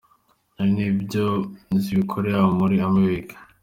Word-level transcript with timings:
Hari 0.55 0.69
n’ibyo 0.75 1.25
zibakorera 1.83 2.41
muri 2.59 2.73
Army 2.85 3.01
week. 3.09 3.29